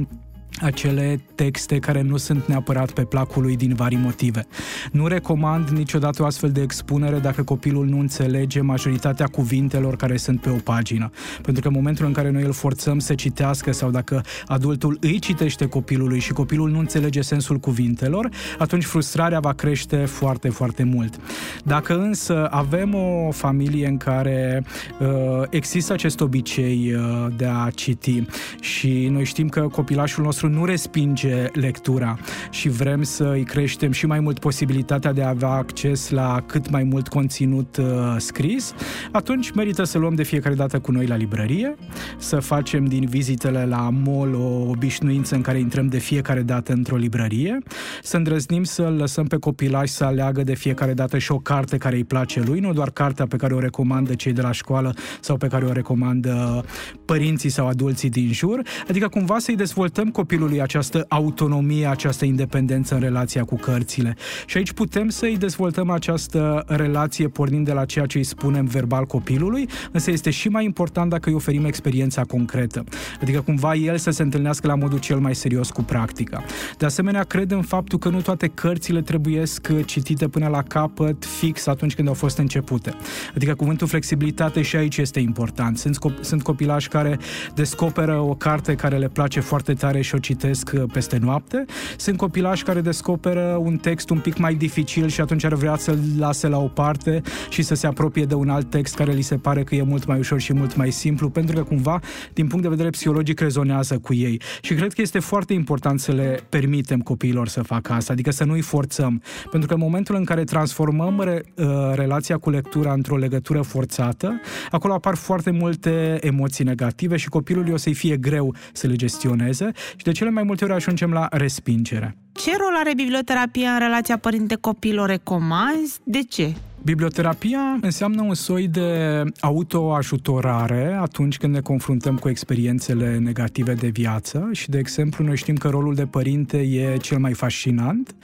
acele 0.61 1.21
texte 1.35 1.79
care 1.79 2.01
nu 2.01 2.17
sunt 2.17 2.45
neapărat 2.45 2.91
pe 2.91 3.01
placul 3.01 3.41
lui 3.41 3.55
din 3.55 3.73
vari 3.73 3.95
motive. 3.95 4.47
Nu 4.91 5.07
recomand 5.07 5.69
niciodată 5.69 6.21
o 6.21 6.25
astfel 6.25 6.51
de 6.51 6.61
expunere 6.61 7.17
dacă 7.17 7.43
copilul 7.43 7.85
nu 7.85 7.99
înțelege 7.99 8.61
majoritatea 8.61 9.25
cuvintelor 9.25 9.95
care 9.95 10.17
sunt 10.17 10.41
pe 10.41 10.49
o 10.49 10.55
pagină. 10.63 11.09
Pentru 11.41 11.61
că 11.61 11.67
în 11.67 11.73
momentul 11.73 12.05
în 12.05 12.11
care 12.11 12.29
noi 12.29 12.43
îl 12.43 12.53
forțăm 12.53 12.99
să 12.99 13.13
citească 13.13 13.71
sau 13.71 13.89
dacă 13.89 14.21
adultul 14.47 14.97
îi 15.01 15.19
citește 15.19 15.67
copilului 15.67 16.19
și 16.19 16.31
copilul 16.31 16.69
nu 16.69 16.79
înțelege 16.79 17.21
sensul 17.21 17.57
cuvintelor, 17.57 18.29
atunci 18.57 18.85
frustrarea 18.85 19.39
va 19.39 19.53
crește 19.53 19.97
foarte, 19.97 20.49
foarte 20.49 20.83
mult. 20.83 21.19
Dacă 21.63 21.97
însă 21.97 22.47
avem 22.51 22.93
o 22.93 23.31
familie 23.31 23.87
în 23.87 23.97
care 23.97 24.63
uh, 24.99 25.07
există 25.49 25.93
acest 25.93 26.21
obicei 26.21 26.93
uh, 26.93 27.27
de 27.37 27.45
a 27.45 27.69
citi 27.69 28.23
și 28.59 29.07
noi 29.11 29.25
știm 29.25 29.49
că 29.49 29.61
copilașul 29.61 30.23
nostru 30.23 30.48
nu 30.49 30.65
respinge 30.65 31.45
lectura 31.53 32.17
și 32.49 32.69
vrem 32.69 33.03
să 33.03 33.31
îi 33.33 33.43
creștem 33.43 33.91
și 33.91 34.05
mai 34.05 34.19
mult 34.19 34.39
posibilitatea 34.39 35.13
de 35.13 35.23
a 35.23 35.27
avea 35.27 35.49
acces 35.49 36.09
la 36.09 36.43
cât 36.45 36.69
mai 36.69 36.83
mult 36.83 37.07
conținut 37.07 37.77
uh, 37.77 37.85
scris, 38.17 38.73
atunci 39.11 39.51
merită 39.51 39.83
să 39.83 39.97
luăm 39.97 40.15
de 40.15 40.23
fiecare 40.23 40.55
dată 40.55 40.79
cu 40.79 40.91
noi 40.91 41.05
la 41.05 41.15
librărie, 41.15 41.75
să 42.17 42.39
facem 42.39 42.85
din 42.85 43.05
vizitele 43.05 43.65
la 43.65 43.89
mall 43.89 44.33
o 44.35 44.69
obișnuință 44.69 45.35
în 45.35 45.41
care 45.41 45.59
intrăm 45.59 45.87
de 45.87 45.97
fiecare 45.97 46.41
dată 46.41 46.73
într-o 46.73 46.95
librărie, 46.95 47.57
să 48.03 48.17
îndrăznim 48.17 48.63
să-l 48.63 48.93
lăsăm 48.93 49.25
pe 49.25 49.37
copilaj 49.37 49.89
să 49.89 50.03
aleagă 50.03 50.43
de 50.43 50.55
fiecare 50.55 50.93
dată 50.93 51.17
și 51.17 51.31
o 51.31 51.37
carte 51.37 51.77
care 51.77 51.95
îi 51.95 52.03
place 52.03 52.41
lui, 52.41 52.59
nu 52.59 52.73
doar 52.73 52.89
cartea 52.89 53.25
pe 53.25 53.35
care 53.35 53.53
o 53.53 53.59
recomandă 53.59 54.13
cei 54.13 54.33
de 54.33 54.41
la 54.41 54.51
școală 54.51 54.93
sau 55.19 55.37
pe 55.37 55.47
care 55.47 55.65
o 55.65 55.71
recomandă 55.71 56.63
părinții 57.05 57.49
sau 57.49 57.67
adulții 57.67 58.09
din 58.09 58.31
jur, 58.31 58.61
adică 58.89 59.07
cumva 59.07 59.39
să-i 59.39 59.55
dezvoltăm 59.55 60.09
copilul 60.09 60.38
copilului 60.39 60.63
această 60.63 61.05
autonomie, 61.09 61.85
această 61.85 62.25
independență 62.25 62.93
în 62.93 62.99
relația 62.99 63.43
cu 63.43 63.55
cărțile. 63.55 64.15
Și 64.45 64.57
aici 64.57 64.71
putem 64.71 65.09
să-i 65.09 65.37
dezvoltăm 65.37 65.89
această 65.89 66.63
relație 66.67 67.27
pornind 67.27 67.65
de 67.65 67.73
la 67.73 67.85
ceea 67.85 68.05
ce 68.05 68.17
îi 68.17 68.23
spunem 68.23 68.65
verbal 68.65 69.05
copilului, 69.05 69.67
însă 69.91 70.11
este 70.11 70.29
și 70.29 70.49
mai 70.49 70.65
important 70.65 71.09
dacă 71.09 71.29
îi 71.29 71.35
oferim 71.35 71.65
experiența 71.65 72.23
concretă. 72.23 72.83
Adică 73.21 73.41
cumva 73.41 73.73
el 73.75 73.97
să 73.97 74.11
se 74.11 74.21
întâlnească 74.21 74.67
la 74.67 74.75
modul 74.75 74.99
cel 74.99 75.19
mai 75.19 75.35
serios 75.35 75.69
cu 75.69 75.83
practica. 75.83 76.43
De 76.77 76.85
asemenea, 76.85 77.23
cred 77.23 77.51
în 77.51 77.61
faptul 77.61 77.99
că 77.99 78.09
nu 78.09 78.21
toate 78.21 78.47
cărțile 78.47 79.01
trebuie 79.01 79.43
citite 79.85 80.27
până 80.27 80.47
la 80.47 80.63
capăt 80.63 81.25
fix 81.25 81.67
atunci 81.67 81.95
când 81.95 82.07
au 82.07 82.13
fost 82.13 82.37
începute. 82.37 82.93
Adică 83.35 83.55
cuvântul 83.55 83.87
flexibilitate 83.87 84.61
și 84.61 84.75
aici 84.75 84.97
este 84.97 85.19
important. 85.19 85.77
Sunt, 85.77 85.97
sunt 86.21 86.43
copilași 86.43 86.87
care 86.87 87.19
descoperă 87.55 88.19
o 88.19 88.33
carte 88.33 88.75
care 88.75 88.97
le 88.97 89.07
place 89.07 89.39
foarte 89.39 89.73
tare 89.73 90.01
și 90.01 90.15
o 90.15 90.18
citesc 90.19 90.71
uh, 90.73 90.83
peste 90.93 91.17
noapte. 91.17 91.65
Sunt 91.97 92.17
copilași 92.17 92.63
care 92.63 92.81
descoperă 92.81 93.59
un 93.61 93.77
text 93.77 94.09
un 94.09 94.19
pic 94.19 94.37
mai 94.37 94.53
dificil 94.53 95.07
și 95.07 95.21
atunci 95.21 95.43
ar 95.43 95.53
vrea 95.53 95.75
să-l 95.75 95.99
lase 96.17 96.47
la 96.47 96.57
o 96.57 96.67
parte 96.67 97.21
și 97.49 97.61
să 97.61 97.75
se 97.75 97.87
apropie 97.87 98.25
de 98.25 98.35
un 98.35 98.49
alt 98.49 98.69
text 98.69 98.95
care 98.95 99.11
li 99.11 99.21
se 99.21 99.35
pare 99.35 99.63
că 99.63 99.75
e 99.75 99.81
mult 99.81 100.05
mai 100.05 100.19
ușor 100.19 100.39
și 100.39 100.53
mult 100.53 100.75
mai 100.75 100.91
simplu, 100.91 101.29
pentru 101.29 101.55
că 101.55 101.63
cumva, 101.63 101.99
din 102.33 102.47
punct 102.47 102.63
de 102.63 102.69
vedere 102.69 102.89
psihologic, 102.89 103.39
rezonează 103.39 103.97
cu 103.97 104.13
ei. 104.13 104.41
Și 104.61 104.73
cred 104.73 104.93
că 104.93 105.01
este 105.01 105.19
foarte 105.19 105.53
important 105.53 105.99
să 105.99 106.11
le 106.11 106.39
permitem 106.49 106.99
copiilor 106.99 107.47
să 107.47 107.61
facă 107.63 107.93
asta, 107.93 108.13
adică 108.13 108.31
să 108.31 108.43
nu-i 108.43 108.61
forțăm. 108.61 109.21
Pentru 109.51 109.67
că 109.67 109.73
în 109.73 109.79
momentul 109.79 110.15
în 110.15 110.23
care 110.23 110.43
transformăm 110.43 111.21
re, 111.21 111.43
uh, 111.55 111.65
relația 111.93 112.37
cu 112.37 112.49
lectura 112.49 112.93
într-o 112.93 113.17
legătură 113.17 113.61
forțată, 113.61 114.41
acolo 114.71 114.93
apar 114.93 115.15
foarte 115.15 115.51
multe 115.51 116.17
emoții 116.21 116.63
negative 116.63 117.17
și 117.17 117.29
copilului 117.29 117.71
o 117.71 117.77
să-i 117.77 117.93
fie 117.93 118.17
greu 118.17 118.55
să 118.73 118.87
le 118.87 118.95
gestioneze 118.95 119.71
și 119.95 120.03
de 120.09 120.15
cele 120.15 120.29
mai 120.29 120.43
multe 120.43 120.63
ori 120.63 120.73
ajungem 120.73 121.11
la 121.11 121.27
respingere. 121.31 122.15
Ce 122.31 122.51
rol 122.57 122.75
are 122.79 122.93
biblioterapia 122.95 123.71
în 123.71 123.79
relația 123.79 124.17
părinte-copil? 124.17 124.99
O 124.99 125.05
recomanzi? 125.05 125.99
De 126.03 126.23
ce? 126.23 126.53
Biblioterapia 126.83 127.77
înseamnă 127.81 128.21
un 128.21 128.33
soi 128.33 128.67
de 128.67 129.23
autoajutorare 129.39 130.97
atunci 131.01 131.37
când 131.37 131.53
ne 131.53 131.59
confruntăm 131.59 132.15
cu 132.15 132.29
experiențele 132.29 133.17
negative 133.17 133.73
de 133.73 133.87
viață 133.87 134.49
și, 134.51 134.69
de 134.69 134.77
exemplu, 134.77 135.25
noi 135.25 135.37
știm 135.37 135.55
că 135.55 135.67
rolul 135.67 135.95
de 135.95 136.05
părinte 136.05 136.57
e 136.57 136.97
cel 136.97 137.17
mai 137.17 137.33
fascinant, 137.33 138.15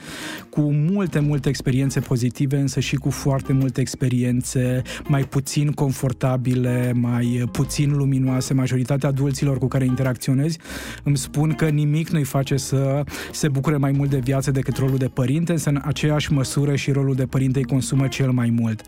cu 0.50 0.60
multe, 0.60 1.18
multe 1.18 1.48
experiențe 1.48 2.00
pozitive, 2.00 2.56
însă 2.56 2.80
și 2.80 2.96
cu 2.96 3.10
foarte 3.10 3.52
multe 3.52 3.80
experiențe 3.80 4.82
mai 5.08 5.22
puțin 5.22 5.72
confortabile, 5.72 6.92
mai 6.94 7.48
puțin 7.52 7.96
luminoase. 7.96 8.54
Majoritatea 8.54 9.08
adulților 9.08 9.58
cu 9.58 9.68
care 9.68 9.84
interacționezi 9.84 10.58
îmi 11.02 11.16
spun 11.16 11.52
că 11.52 11.68
nimic 11.68 12.08
nu-i 12.08 12.24
face 12.24 12.56
să 12.56 13.04
se 13.32 13.48
bucure 13.48 13.76
mai 13.76 13.92
mult 13.92 14.10
de 14.10 14.18
viață 14.18 14.50
decât 14.50 14.76
rolul 14.76 14.96
de 14.96 15.08
părinte, 15.08 15.52
însă 15.52 15.68
în 15.68 15.80
aceeași 15.84 16.32
măsură 16.32 16.74
și 16.74 16.90
rolul 16.90 17.14
de 17.14 17.26
părinte 17.26 17.58
îi 17.58 17.64
consumă 17.64 18.06
cel 18.06 18.30
mai 18.30 18.45
mai 18.50 18.58
mult. 18.60 18.82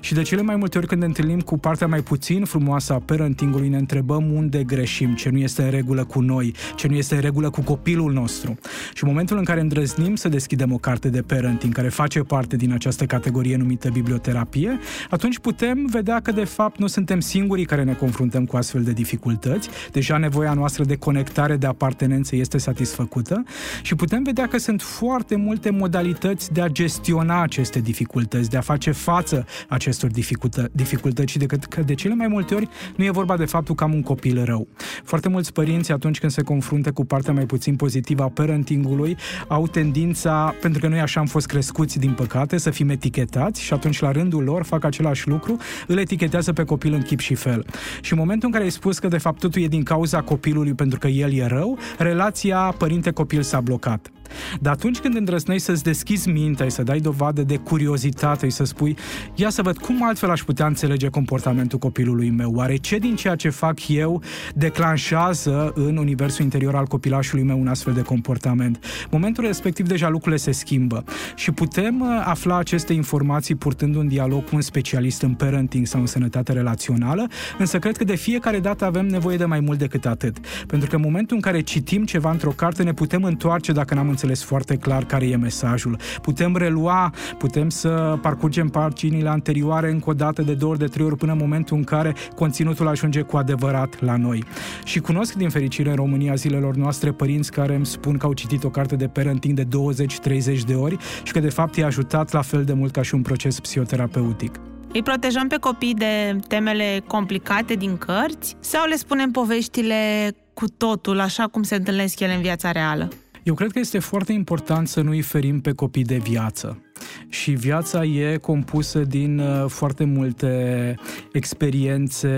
Și 0.00 0.14
de 0.14 0.22
cele 0.22 0.42
mai 0.42 0.56
multe 0.56 0.78
ori 0.78 0.86
când 0.86 1.00
ne 1.00 1.06
întâlnim 1.06 1.40
cu 1.40 1.58
partea 1.58 1.86
mai 1.86 2.02
puțin 2.02 2.44
frumoasă 2.44 2.92
a 2.92 2.98
parentingului, 2.98 3.68
ne 3.68 3.76
întrebăm 3.76 4.32
unde 4.34 4.64
greșim, 4.64 5.14
ce 5.14 5.28
nu 5.28 5.38
este 5.38 5.62
în 5.62 5.70
regulă 5.70 6.04
cu 6.04 6.20
noi, 6.20 6.54
ce 6.76 6.88
nu 6.88 6.94
este 6.94 7.14
în 7.14 7.20
regulă 7.20 7.50
cu 7.50 7.60
copilul 7.60 8.12
nostru. 8.12 8.58
Și 8.94 9.04
în 9.04 9.08
momentul 9.08 9.38
în 9.38 9.44
care 9.44 9.60
îndrăznim 9.60 10.14
să 10.14 10.28
deschidem 10.28 10.72
o 10.72 10.78
carte 10.78 11.08
de 11.08 11.22
parenting 11.22 11.74
care 11.74 11.88
face 11.88 12.20
parte 12.20 12.56
din 12.56 12.72
această 12.72 13.04
categorie 13.04 13.56
numită 13.56 13.88
biblioterapie, 13.88 14.78
atunci 15.10 15.38
putem 15.38 15.86
vedea 15.90 16.20
că 16.20 16.32
de 16.32 16.44
fapt 16.44 16.78
nu 16.78 16.86
suntem 16.86 17.20
singurii 17.20 17.64
care 17.64 17.84
ne 17.84 17.92
confruntăm 17.92 18.44
cu 18.44 18.56
astfel 18.56 18.82
de 18.82 18.92
dificultăți. 18.92 19.68
Deja 19.92 20.16
nevoia 20.16 20.52
noastră 20.52 20.84
de 20.84 20.96
conectare, 20.96 21.56
de 21.56 21.66
apartenență 21.66 22.36
este 22.36 22.58
satisfăcută 22.58 23.44
și 23.82 23.94
putem 23.94 24.22
vedea 24.22 24.46
că 24.46 24.58
sunt 24.58 24.82
foarte 24.82 25.36
multe 25.36 25.70
modalități 25.70 26.52
de 26.52 26.60
a 26.60 26.68
gestiona 26.68 27.42
aceste 27.42 27.80
dificultăți, 27.80 28.50
de 28.50 28.56
a 28.56 28.60
face 28.60 28.90
față 29.00 29.46
acestor 29.68 30.10
dificultă- 30.10 30.68
dificultăți 30.72 31.32
și 31.32 31.38
decât 31.38 31.64
că 31.64 31.80
de 31.80 31.94
cele 31.94 32.14
mai 32.14 32.26
multe 32.26 32.54
ori 32.54 32.68
nu 32.96 33.04
e 33.04 33.10
vorba 33.10 33.36
de 33.36 33.44
faptul 33.44 33.74
că 33.74 33.84
am 33.84 33.94
un 33.94 34.02
copil 34.02 34.44
rău. 34.44 34.68
Foarte 35.04 35.28
mulți 35.28 35.52
părinți 35.52 35.92
atunci 35.92 36.18
când 36.18 36.32
se 36.32 36.42
confruntă 36.42 36.92
cu 36.92 37.04
partea 37.04 37.32
mai 37.32 37.46
puțin 37.46 37.76
pozitivă 37.76 38.22
a 38.22 38.28
parentingului 38.28 39.16
au 39.48 39.66
tendința, 39.66 40.54
pentru 40.60 40.80
că 40.80 40.88
noi 40.88 41.00
așa 41.00 41.20
am 41.20 41.26
fost 41.26 41.46
crescuți 41.46 41.98
din 41.98 42.12
păcate, 42.12 42.58
să 42.58 42.70
fim 42.70 42.88
etichetați 42.88 43.62
și 43.62 43.72
atunci 43.72 44.00
la 44.00 44.10
rândul 44.10 44.42
lor 44.42 44.64
fac 44.64 44.84
același 44.84 45.28
lucru, 45.28 45.56
îl 45.86 45.98
etichetează 45.98 46.52
pe 46.52 46.64
copil 46.64 46.92
în 46.92 47.02
chip 47.02 47.18
și 47.18 47.34
fel. 47.34 47.66
Și 48.00 48.12
în 48.12 48.18
momentul 48.18 48.48
în 48.48 48.52
care 48.52 48.64
ai 48.64 48.70
spus 48.70 48.98
că 48.98 49.08
de 49.08 49.18
fapt 49.18 49.40
totul 49.40 49.62
e 49.62 49.66
din 49.66 49.82
cauza 49.82 50.20
copilului 50.20 50.74
pentru 50.74 50.98
că 50.98 51.06
el 51.06 51.32
e 51.32 51.46
rău, 51.46 51.78
relația 51.98 52.74
părinte-copil 52.78 53.42
s-a 53.42 53.60
blocat. 53.60 54.10
Dar 54.60 54.72
atunci 54.72 54.98
când 54.98 55.14
îndrăznești 55.14 55.64
să-ți 55.64 55.82
deschizi 55.82 56.28
mintea, 56.28 56.68
să 56.68 56.82
dai 56.82 56.98
dovadă 56.98 57.42
de 57.42 57.56
curiozitate, 57.56 58.48
să 58.48 58.64
spui, 58.64 58.96
ia 59.34 59.50
să 59.50 59.62
văd 59.62 59.78
cum 59.78 60.04
altfel 60.04 60.30
aș 60.30 60.42
putea 60.42 60.66
înțelege 60.66 61.08
comportamentul 61.08 61.78
copilului 61.78 62.30
meu, 62.30 62.52
oare 62.54 62.76
ce 62.76 62.98
din 62.98 63.16
ceea 63.16 63.34
ce 63.34 63.48
fac 63.48 63.88
eu 63.88 64.22
declanșează 64.54 65.72
în 65.74 65.96
universul 65.96 66.44
interior 66.44 66.74
al 66.74 66.86
copilașului 66.86 67.44
meu 67.44 67.60
un 67.60 67.68
astfel 67.68 67.92
de 67.92 68.02
comportament. 68.02 68.84
Momentul 69.10 69.44
respectiv 69.44 69.88
deja 69.88 70.08
lucrurile 70.08 70.36
se 70.40 70.52
schimbă 70.52 71.04
și 71.34 71.50
putem 71.50 72.00
uh, 72.00 72.22
afla 72.24 72.56
aceste 72.58 72.92
informații 72.92 73.54
purtând 73.54 73.94
un 73.94 74.08
dialog 74.08 74.44
cu 74.44 74.54
un 74.54 74.60
specialist 74.60 75.22
în 75.22 75.34
parenting 75.34 75.86
sau 75.86 76.00
în 76.00 76.06
sănătate 76.06 76.52
relațională, 76.52 77.28
însă 77.58 77.78
cred 77.78 77.96
că 77.96 78.04
de 78.04 78.14
fiecare 78.14 78.58
dată 78.58 78.84
avem 78.84 79.06
nevoie 79.06 79.36
de 79.36 79.44
mai 79.44 79.60
mult 79.60 79.78
decât 79.78 80.06
atât. 80.06 80.36
Pentru 80.66 80.88
că 80.88 80.96
în 80.96 81.02
momentul 81.02 81.36
în 81.36 81.42
care 81.42 81.60
citim 81.60 82.04
ceva 82.04 82.30
într-o 82.30 82.50
carte 82.50 82.82
ne 82.82 82.92
putem 82.92 83.22
întoarce 83.24 83.72
dacă 83.72 83.94
n-am 83.94 84.08
înțeles 84.20 84.42
foarte 84.48 84.76
clar 84.76 85.04
care 85.04 85.26
e 85.26 85.36
mesajul. 85.36 85.98
Putem 86.22 86.56
relua, 86.56 87.12
putem 87.38 87.68
să 87.68 88.18
parcurgem 88.22 88.68
paginile 88.68 89.28
anterioare 89.28 89.90
încă 89.90 90.10
o 90.10 90.12
dată 90.12 90.42
de 90.42 90.54
două 90.54 90.70
ori, 90.70 90.80
de 90.80 90.86
trei 90.86 91.06
ori 91.06 91.16
până 91.16 91.32
în 91.32 91.38
momentul 91.38 91.76
în 91.76 91.84
care 91.84 92.14
conținutul 92.34 92.88
ajunge 92.88 93.20
cu 93.20 93.36
adevărat 93.36 94.02
la 94.02 94.16
noi. 94.16 94.44
Și 94.84 95.00
cunosc 95.00 95.34
din 95.34 95.48
fericire 95.48 95.90
în 95.90 95.96
România 95.96 96.34
zilelor 96.34 96.74
noastre 96.74 97.12
părinți 97.12 97.50
care 97.50 97.74
îmi 97.74 97.86
spun 97.86 98.16
că 98.16 98.26
au 98.26 98.32
citit 98.32 98.64
o 98.64 98.70
carte 98.70 98.96
de 98.96 99.06
parenting 99.06 99.60
de 99.60 99.64
20-30 99.64 100.60
de 100.66 100.74
ori 100.74 100.96
și 101.22 101.32
că 101.32 101.40
de 101.40 101.50
fapt 101.50 101.76
i-a 101.76 101.86
ajutat 101.86 102.32
la 102.32 102.42
fel 102.42 102.64
de 102.64 102.72
mult 102.72 102.92
ca 102.92 103.02
și 103.02 103.14
un 103.14 103.22
proces 103.22 103.60
psihoterapeutic. 103.60 104.60
Îi 104.92 105.02
protejăm 105.02 105.48
pe 105.48 105.56
copii 105.56 105.94
de 105.94 106.38
temele 106.48 107.02
complicate 107.06 107.74
din 107.74 107.96
cărți 107.96 108.56
sau 108.60 108.86
le 108.86 108.96
spunem 108.96 109.30
poveștile 109.30 110.32
cu 110.54 110.64
totul 110.68 111.20
așa 111.20 111.44
cum 111.44 111.62
se 111.62 111.74
întâlnesc 111.74 112.20
ele 112.20 112.34
în 112.34 112.40
viața 112.40 112.72
reală? 112.72 113.08
Eu 113.50 113.56
cred 113.56 113.72
că 113.72 113.78
este 113.78 113.98
foarte 113.98 114.32
important 114.32 114.88
să 114.88 115.00
nu 115.00 115.10
îi 115.10 115.22
ferim 115.22 115.60
pe 115.60 115.72
copii 115.72 116.04
de 116.04 116.16
viață 116.16 116.82
și 117.28 117.50
viața 117.50 118.04
e 118.04 118.36
compusă 118.36 118.98
din 118.98 119.38
uh, 119.38 119.64
foarte 119.68 120.04
multe 120.04 120.94
experiențe, 121.32 122.28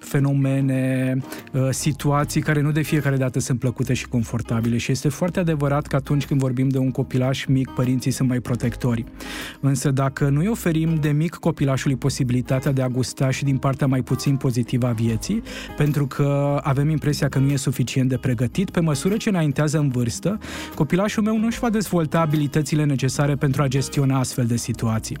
fenomene, 0.00 1.16
uh, 1.52 1.68
situații 1.70 2.40
care 2.40 2.60
nu 2.60 2.70
de 2.70 2.82
fiecare 2.82 3.16
dată 3.16 3.38
sunt 3.40 3.58
plăcute 3.58 3.94
și 3.94 4.08
confortabile 4.08 4.76
și 4.76 4.92
este 4.92 5.08
foarte 5.08 5.40
adevărat 5.40 5.86
că 5.86 5.96
atunci 5.96 6.26
când 6.26 6.40
vorbim 6.40 6.68
de 6.68 6.78
un 6.78 6.90
copilaș 6.90 7.44
mic, 7.44 7.70
părinții 7.70 8.10
sunt 8.10 8.28
mai 8.28 8.40
protectori. 8.40 9.04
Însă 9.60 9.90
dacă 9.90 10.28
nu 10.28 10.40
îi 10.40 10.48
oferim 10.48 10.94
de 10.94 11.08
mic 11.08 11.34
copilașului 11.34 11.96
posibilitatea 11.96 12.72
de 12.72 12.82
a 12.82 12.88
gusta 12.88 13.30
și 13.30 13.44
din 13.44 13.56
partea 13.56 13.86
mai 13.86 14.02
puțin 14.02 14.36
pozitivă 14.36 14.86
a 14.86 14.92
vieții, 14.92 15.42
pentru 15.76 16.06
că 16.06 16.60
avem 16.62 16.88
impresia 16.90 17.28
că 17.28 17.38
nu 17.38 17.50
e 17.50 17.56
suficient 17.56 18.08
de 18.08 18.16
pregătit, 18.16 18.70
pe 18.70 18.80
măsură 18.80 19.16
ce 19.16 19.28
înaintează 19.28 19.78
în 19.78 19.88
vârstă, 19.88 20.38
copilașul 20.74 21.22
meu 21.22 21.38
nu 21.38 21.46
își 21.46 21.58
va 21.58 21.70
dezvolta 21.70 22.20
abilitățile 22.20 22.84
necesare 22.84 23.34
pentru 23.34 23.62
a 23.62 23.66
gestiona 23.66 23.99
astfel 24.08 24.46
de 24.46 24.56
situații. 24.56 25.16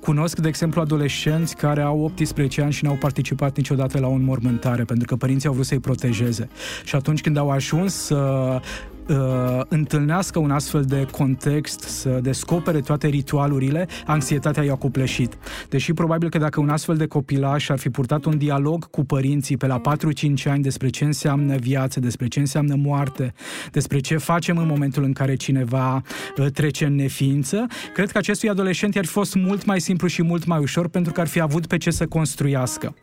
Cunosc, 0.00 0.38
de 0.38 0.48
exemplu, 0.48 0.80
adolescenți 0.80 1.56
care 1.56 1.82
au 1.82 2.00
18 2.00 2.62
ani 2.62 2.72
și 2.72 2.84
n-au 2.84 2.96
participat 3.00 3.56
niciodată 3.56 3.98
la 3.98 4.06
o 4.06 4.12
înmormântare, 4.12 4.84
pentru 4.84 5.06
că 5.06 5.16
părinții 5.16 5.48
au 5.48 5.54
vrut 5.54 5.66
să-i 5.66 5.80
protejeze. 5.80 6.48
Și 6.84 6.94
atunci 6.94 7.20
când 7.20 7.36
au 7.36 7.50
ajuns 7.50 7.94
să 7.94 8.60
uh, 9.08 9.60
întâlnească 9.68 10.38
un 10.38 10.50
astfel 10.50 10.82
de 10.82 11.06
context, 11.10 11.80
să 11.80 12.18
descopere 12.22 12.80
toate 12.80 13.06
ritualurile, 13.06 13.88
anxietatea 14.06 14.62
i-a 14.62 14.74
cupleșit. 14.74 15.38
Deși 15.68 15.92
probabil 15.92 16.30
că 16.30 16.38
dacă 16.38 16.60
un 16.60 16.68
astfel 16.68 16.96
de 16.96 17.06
copilaș 17.06 17.68
ar 17.68 17.78
fi 17.78 17.90
purtat 17.90 18.24
un 18.24 18.38
dialog 18.38 18.90
cu 18.90 19.04
părinții 19.04 19.56
pe 19.56 19.66
la 19.66 19.80
4-5 19.80 20.44
ani 20.44 20.62
despre 20.62 20.88
ce 20.88 21.04
înseamnă 21.04 21.56
viață, 21.56 22.00
despre 22.00 22.26
ce 22.26 22.40
înseamnă 22.40 22.74
moarte, 22.74 23.32
despre 23.72 23.98
ce 23.98 24.16
facem 24.16 24.58
în 24.58 24.66
momentul 24.66 25.02
în 25.02 25.12
care 25.12 25.34
cineva 25.34 26.02
uh, 26.36 26.46
trece 26.46 26.84
în 26.84 26.94
neființă, 26.94 27.66
cred 27.94 28.10
că 28.10 28.18
acestui 28.18 28.48
adolescent 28.48 28.94
i-ar 28.94 29.04
fi 29.04 29.12
fost 29.12 29.34
mult 29.34 29.64
mai 29.64 29.80
simplu 29.80 30.06
și 30.06 30.22
mult 30.22 30.44
mai 30.44 30.58
ușor 30.58 30.88
pentru 30.88 31.12
că 31.12 31.20
ar 31.20 31.26
fi 31.26 31.40
avut 31.40 31.66
pe 31.66 31.76
ce 31.76 31.90
să 31.90 32.06
construiască. 32.06 32.94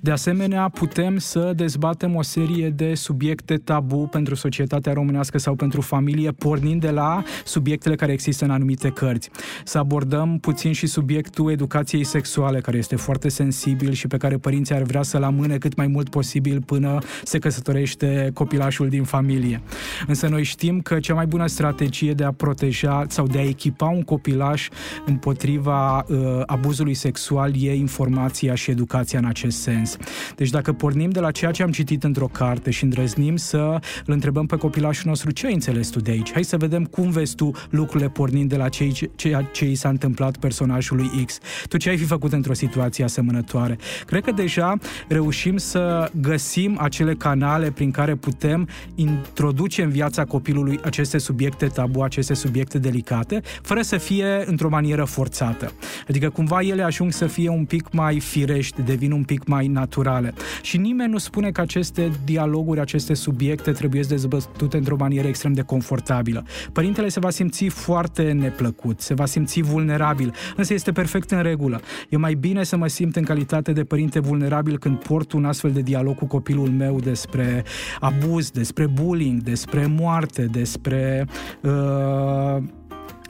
De 0.00 0.10
asemenea, 0.10 0.68
putem 0.68 1.18
să 1.18 1.52
dezbatem 1.56 2.14
o 2.14 2.22
serie 2.22 2.70
de 2.70 2.94
subiecte 2.94 3.56
tabu 3.56 4.08
pentru 4.10 4.34
societatea 4.34 4.92
românească 4.92 5.38
sau 5.44 5.54
pentru 5.54 5.80
familie, 5.80 6.30
pornind 6.30 6.80
de 6.80 6.90
la 6.90 7.22
subiectele 7.44 7.94
care 7.94 8.12
există 8.12 8.44
în 8.44 8.50
anumite 8.50 8.88
cărți. 8.88 9.30
Să 9.64 9.78
abordăm 9.78 10.38
puțin 10.38 10.72
și 10.72 10.86
subiectul 10.86 11.50
educației 11.50 12.04
sexuale, 12.04 12.60
care 12.60 12.76
este 12.76 12.96
foarte 12.96 13.28
sensibil 13.28 13.92
și 13.92 14.06
pe 14.06 14.16
care 14.16 14.36
părinții 14.36 14.74
ar 14.74 14.82
vrea 14.82 15.02
să-l 15.02 15.22
amâne 15.22 15.58
cât 15.58 15.76
mai 15.76 15.86
mult 15.86 16.08
posibil 16.08 16.62
până 16.62 16.98
se 17.24 17.38
căsătorește 17.38 18.30
copilașul 18.34 18.88
din 18.88 19.04
familie. 19.04 19.62
Însă 20.06 20.28
noi 20.28 20.42
știm 20.42 20.80
că 20.80 20.98
cea 20.98 21.14
mai 21.14 21.26
bună 21.26 21.46
strategie 21.46 22.12
de 22.12 22.24
a 22.24 22.32
proteja 22.32 23.04
sau 23.08 23.26
de 23.26 23.38
a 23.38 23.44
echipa 23.44 23.86
un 23.86 24.02
copilaș 24.02 24.68
împotriva 25.06 26.04
uh, 26.08 26.16
abuzului 26.46 26.94
sexual 26.94 27.52
e 27.62 27.74
informația 27.74 28.54
și 28.54 28.70
educația 28.70 29.18
în 29.18 29.24
acest 29.24 29.60
sens. 29.60 29.96
Deci 30.36 30.50
dacă 30.50 30.72
pornim 30.72 31.10
de 31.10 31.20
la 31.20 31.30
ceea 31.30 31.50
ce 31.50 31.62
am 31.62 31.70
citit 31.70 32.04
într-o 32.04 32.26
carte 32.26 32.70
și 32.70 32.84
îndrăznim 32.84 33.36
să 33.36 33.78
îl 34.06 34.12
întrebăm 34.12 34.46
pe 34.46 34.56
copilașul 34.56 35.08
nostru 35.08 35.30
ce 35.34 35.46
ai 35.46 35.52
înțeles 35.52 35.88
tu 35.88 36.00
de 36.00 36.10
aici? 36.10 36.32
Hai 36.32 36.44
să 36.44 36.56
vedem 36.56 36.84
cum 36.84 37.10
vezi 37.10 37.34
tu 37.34 37.50
lucrurile 37.70 38.08
pornind 38.08 38.48
de 38.48 38.56
la 38.56 38.68
ceea 38.68 38.90
ce, 38.90 39.46
ce 39.52 39.64
i 39.64 39.74
s-a 39.74 39.88
întâmplat 39.88 40.36
personajului 40.36 41.10
X. 41.24 41.38
Tu 41.68 41.76
ce 41.76 41.88
ai 41.88 41.96
fi 41.96 42.04
făcut 42.04 42.32
într-o 42.32 42.52
situație 42.52 43.04
asemănătoare? 43.04 43.78
Cred 44.06 44.24
că 44.24 44.32
deja 44.32 44.78
reușim 45.08 45.56
să 45.56 46.10
găsim 46.20 46.78
acele 46.80 47.14
canale 47.14 47.70
prin 47.70 47.90
care 47.90 48.14
putem 48.14 48.68
introduce 48.94 49.82
în 49.82 49.90
viața 49.90 50.24
copilului 50.24 50.80
aceste 50.82 51.18
subiecte 51.18 51.66
tabu, 51.66 52.00
aceste 52.00 52.34
subiecte 52.34 52.78
delicate, 52.78 53.40
fără 53.62 53.82
să 53.82 53.96
fie 53.96 54.42
într-o 54.46 54.68
manieră 54.68 55.04
forțată. 55.04 55.72
Adică 56.08 56.30
cumva 56.30 56.60
ele 56.60 56.82
ajung 56.82 57.12
să 57.12 57.26
fie 57.26 57.48
un 57.48 57.64
pic 57.64 57.92
mai 57.92 58.20
firești, 58.20 58.82
devin 58.82 59.12
un 59.12 59.22
pic 59.22 59.46
mai 59.46 59.66
naturale. 59.66 60.34
Și 60.62 60.76
nimeni 60.76 61.10
nu 61.10 61.18
spune 61.18 61.50
că 61.50 61.60
aceste 61.60 62.10
dialoguri, 62.24 62.80
aceste 62.80 63.14
subiecte 63.14 63.72
trebuie 63.72 64.02
dezbătute 64.08 64.76
într-o 64.76 64.96
manieră 64.96 65.23
extrem 65.28 65.52
de 65.52 65.62
confortabilă. 65.62 66.44
Părintele 66.72 67.08
se 67.08 67.20
va 67.20 67.30
simți 67.30 67.64
foarte 67.64 68.32
neplăcut, 68.32 69.00
se 69.00 69.14
va 69.14 69.26
simți 69.26 69.60
vulnerabil, 69.60 70.34
însă 70.56 70.74
este 70.74 70.92
perfect 70.92 71.30
în 71.30 71.42
regulă. 71.42 71.80
E 72.08 72.16
mai 72.16 72.34
bine 72.34 72.62
să 72.62 72.76
mă 72.76 72.86
simt 72.86 73.16
în 73.16 73.22
calitate 73.22 73.72
de 73.72 73.84
părinte 73.84 74.20
vulnerabil 74.20 74.78
când 74.78 74.96
port 74.96 75.32
un 75.32 75.44
astfel 75.44 75.70
de 75.70 75.80
dialog 75.80 76.16
cu 76.16 76.26
copilul 76.26 76.68
meu 76.68 77.00
despre 77.00 77.64
abuz, 78.00 78.50
despre 78.50 78.86
bullying, 78.86 79.42
despre 79.42 79.86
moarte, 79.86 80.44
despre 80.44 81.26
uh, 81.60 82.62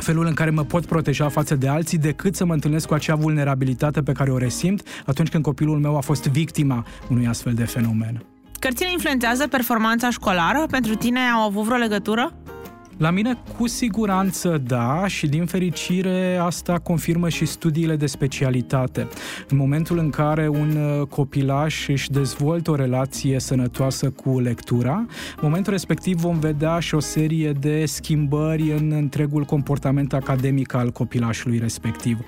felul 0.02 0.26
în 0.26 0.34
care 0.34 0.50
mă 0.50 0.64
pot 0.64 0.86
proteja 0.86 1.28
față 1.28 1.56
de 1.56 1.68
alții 1.68 1.98
decât 1.98 2.34
să 2.34 2.44
mă 2.44 2.52
întâlnesc 2.52 2.86
cu 2.86 2.94
acea 2.94 3.14
vulnerabilitate 3.14 4.02
pe 4.02 4.12
care 4.12 4.30
o 4.30 4.38
resimt 4.38 4.82
atunci 5.06 5.28
când 5.28 5.42
copilul 5.42 5.78
meu 5.78 5.96
a 5.96 6.00
fost 6.00 6.28
victima 6.28 6.86
unui 7.08 7.26
astfel 7.26 7.54
de 7.54 7.64
fenomen. 7.64 8.33
Cărțile 8.64 8.90
influențează 8.92 9.46
performanța 9.46 10.10
școlară? 10.10 10.66
Pentru 10.70 10.94
tine 10.94 11.20
au 11.20 11.40
avut 11.40 11.64
vreo 11.64 11.76
legătură? 11.76 12.32
La 12.96 13.10
mine 13.10 13.38
cu 13.58 13.66
siguranță 13.66 14.62
da 14.66 15.06
și 15.06 15.26
din 15.26 15.46
fericire 15.46 16.36
asta 16.36 16.78
confirmă 16.78 17.28
și 17.28 17.44
studiile 17.44 17.96
de 17.96 18.06
specialitate. 18.06 19.08
În 19.48 19.56
momentul 19.56 19.98
în 19.98 20.10
care 20.10 20.48
un 20.48 20.76
uh, 20.76 21.06
copilaș 21.06 21.88
își 21.88 22.10
dezvoltă 22.10 22.70
o 22.70 22.74
relație 22.74 23.38
sănătoasă 23.40 24.10
cu 24.10 24.40
lectura, 24.40 24.94
în 25.36 25.42
momentul 25.42 25.72
respectiv 25.72 26.16
vom 26.16 26.38
vedea 26.38 26.78
și 26.78 26.94
o 26.94 27.00
serie 27.00 27.52
de 27.52 27.84
schimbări 27.86 28.72
în 28.72 28.92
întregul 28.92 29.44
comportament 29.44 30.12
academic 30.12 30.74
al 30.74 30.90
copilașului 30.90 31.58
respectiv. 31.58 32.18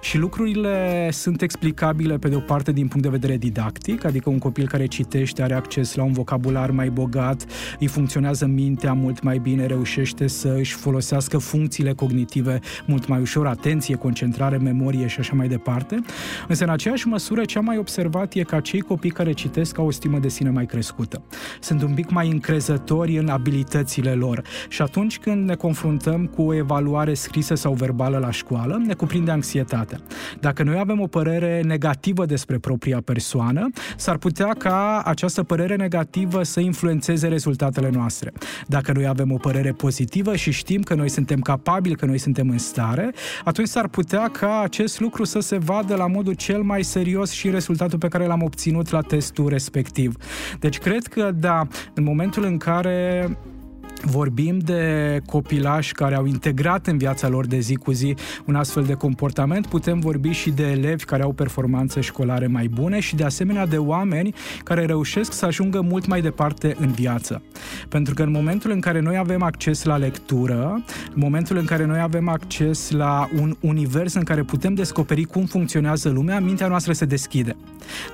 Și 0.00 0.18
lucrurile 0.18 1.08
sunt 1.12 1.42
explicabile 1.42 2.18
pe 2.18 2.28
de 2.28 2.36
o 2.36 2.40
parte 2.40 2.72
din 2.72 2.88
punct 2.88 3.02
de 3.02 3.12
vedere 3.18 3.36
didactic, 3.36 4.04
adică 4.04 4.30
un 4.30 4.38
copil 4.38 4.68
care 4.68 4.86
citește 4.86 5.42
are 5.42 5.54
acces 5.54 5.94
la 5.94 6.02
un 6.02 6.12
vocabular 6.12 6.70
mai 6.70 6.90
bogat, 6.90 7.46
îi 7.78 7.86
funcționează 7.86 8.46
mintea 8.46 8.92
mult 8.92 9.22
mai 9.22 9.38
bine, 9.38 9.66
reușește 9.66 10.11
reușește 10.18 10.48
să 10.48 10.54
își 10.58 10.74
folosească 10.74 11.38
funcțiile 11.38 11.92
cognitive 11.92 12.60
mult 12.86 13.06
mai 13.06 13.20
ușor, 13.20 13.46
atenție, 13.46 13.94
concentrare, 13.94 14.56
memorie 14.56 15.06
și 15.06 15.20
așa 15.20 15.34
mai 15.34 15.48
departe. 15.48 16.00
Însă, 16.48 16.64
în 16.64 16.70
aceeași 16.70 17.06
măsură, 17.06 17.44
cea 17.44 17.60
mai 17.60 17.78
observat 17.78 18.34
e 18.34 18.42
că 18.42 18.54
acei 18.54 18.80
copii 18.80 19.10
care 19.10 19.32
citesc 19.32 19.78
au 19.78 19.86
o 19.86 19.90
stimă 19.90 20.18
de 20.18 20.28
sine 20.28 20.50
mai 20.50 20.66
crescută. 20.66 21.22
Sunt 21.60 21.82
un 21.82 21.94
pic 21.94 22.10
mai 22.10 22.28
încrezători 22.30 23.18
în 23.18 23.28
abilitățile 23.28 24.12
lor 24.12 24.42
și 24.68 24.82
atunci 24.82 25.18
când 25.18 25.48
ne 25.48 25.54
confruntăm 25.54 26.26
cu 26.26 26.42
o 26.42 26.54
evaluare 26.54 27.14
scrisă 27.14 27.54
sau 27.54 27.72
verbală 27.72 28.18
la 28.18 28.30
școală, 28.30 28.82
ne 28.86 28.94
cuprinde 28.94 29.30
anxietatea. 29.30 29.98
Dacă 30.40 30.62
noi 30.62 30.78
avem 30.78 31.00
o 31.00 31.06
părere 31.06 31.62
negativă 31.64 32.26
despre 32.26 32.58
propria 32.58 33.00
persoană, 33.04 33.70
s-ar 33.96 34.16
putea 34.16 34.54
ca 34.58 35.02
această 35.04 35.42
părere 35.42 35.76
negativă 35.76 36.42
să 36.42 36.60
influențeze 36.60 37.28
rezultatele 37.28 37.90
noastre. 37.92 38.32
Dacă 38.66 38.92
noi 38.92 39.06
avem 39.06 39.32
o 39.32 39.36
părere 39.36 39.72
pozitivă, 39.72 40.00
pozitivă 40.02 40.36
și 40.36 40.50
știm 40.50 40.82
că 40.82 40.94
noi 40.94 41.08
suntem 41.08 41.40
capabili, 41.40 41.96
că 41.96 42.06
noi 42.06 42.18
suntem 42.18 42.48
în 42.48 42.58
stare, 42.58 43.12
atunci 43.44 43.68
s-ar 43.68 43.88
putea 43.88 44.28
ca 44.28 44.60
acest 44.60 45.00
lucru 45.00 45.24
să 45.24 45.40
se 45.40 45.58
vadă 45.58 45.94
la 45.94 46.06
modul 46.06 46.32
cel 46.32 46.62
mai 46.62 46.82
serios 46.82 47.30
și 47.30 47.50
rezultatul 47.50 47.98
pe 47.98 48.08
care 48.08 48.26
l-am 48.26 48.42
obținut 48.42 48.90
la 48.90 49.00
testul 49.00 49.48
respectiv. 49.48 50.16
Deci 50.58 50.78
cred 50.78 51.06
că, 51.06 51.30
da, 51.34 51.66
în 51.94 52.04
momentul 52.04 52.44
în 52.44 52.56
care 52.56 53.28
Vorbim 54.04 54.58
de 54.58 55.20
copilași 55.26 55.92
care 55.92 56.14
au 56.14 56.26
integrat 56.26 56.86
în 56.86 56.98
viața 56.98 57.28
lor 57.28 57.46
de 57.46 57.58
zi 57.58 57.74
cu 57.74 57.92
zi 57.92 58.14
un 58.46 58.54
astfel 58.54 58.84
de 58.84 58.92
comportament, 58.92 59.66
putem 59.66 60.00
vorbi 60.00 60.30
și 60.30 60.50
de 60.50 60.62
elevi 60.62 61.04
care 61.04 61.22
au 61.22 61.32
performanțe 61.32 62.00
școlare 62.00 62.46
mai 62.46 62.68
bune 62.68 63.00
și 63.00 63.14
de 63.14 63.24
asemenea 63.24 63.66
de 63.66 63.76
oameni 63.76 64.34
care 64.64 64.84
reușesc 64.84 65.32
să 65.32 65.46
ajungă 65.46 65.80
mult 65.80 66.06
mai 66.06 66.20
departe 66.20 66.76
în 66.78 66.90
viață. 66.92 67.42
Pentru 67.88 68.14
că 68.14 68.22
în 68.22 68.30
momentul 68.30 68.70
în 68.70 68.80
care 68.80 69.00
noi 69.00 69.16
avem 69.16 69.42
acces 69.42 69.84
la 69.84 69.96
lectură, 69.96 70.82
în 71.14 71.20
momentul 71.20 71.56
în 71.56 71.64
care 71.64 71.84
noi 71.84 72.00
avem 72.00 72.28
acces 72.28 72.90
la 72.90 73.28
un 73.40 73.56
univers 73.60 74.14
în 74.14 74.22
care 74.22 74.42
putem 74.42 74.74
descoperi 74.74 75.24
cum 75.24 75.44
funcționează 75.44 76.08
lumea, 76.08 76.40
mintea 76.40 76.66
noastră 76.66 76.92
se 76.92 77.04
deschide. 77.04 77.56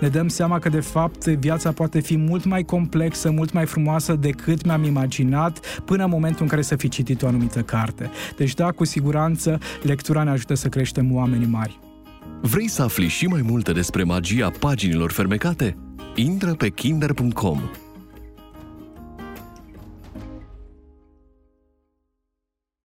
Ne 0.00 0.08
dăm 0.08 0.28
seama 0.28 0.58
că 0.58 0.68
de 0.68 0.80
fapt 0.80 1.24
viața 1.26 1.72
poate 1.72 2.00
fi 2.00 2.16
mult 2.16 2.44
mai 2.44 2.62
complexă, 2.62 3.30
mult 3.30 3.52
mai 3.52 3.66
frumoasă 3.66 4.14
decât 4.14 4.64
mi-am 4.64 4.84
imaginat, 4.84 5.77
până 5.84 6.04
în 6.04 6.10
momentul 6.10 6.42
în 6.42 6.48
care 6.48 6.62
să 6.62 6.76
fi 6.76 6.88
citit 6.88 7.22
o 7.22 7.26
anumită 7.26 7.62
carte. 7.62 8.10
Deci 8.36 8.54
da, 8.54 8.70
cu 8.70 8.84
siguranță, 8.84 9.58
lectura 9.82 10.22
ne 10.22 10.30
ajută 10.30 10.54
să 10.54 10.68
creștem 10.68 11.14
oamenii 11.14 11.46
mari. 11.46 11.78
Vrei 12.40 12.68
să 12.68 12.82
afli 12.82 13.08
și 13.08 13.26
mai 13.26 13.42
multe 13.42 13.72
despre 13.72 14.02
magia 14.02 14.50
paginilor 14.58 15.12
fermecate? 15.12 15.76
Intră 16.14 16.54
pe 16.54 16.68
kinder.com 16.68 17.60